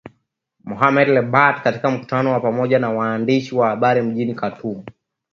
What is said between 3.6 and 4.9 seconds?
habari mjini Khartoum